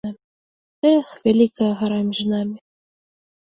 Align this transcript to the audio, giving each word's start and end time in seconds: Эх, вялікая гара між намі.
Эх, 0.93 1.07
вялікая 1.27 1.69
гара 1.85 2.01
між 2.11 2.21
намі. 2.35 2.57